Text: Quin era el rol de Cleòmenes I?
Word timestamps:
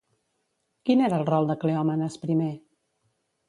Quin 0.89 1.03
era 1.09 1.21
el 1.21 1.27
rol 1.29 1.51
de 1.51 1.57
Cleòmenes 1.65 2.19
I? 2.37 2.43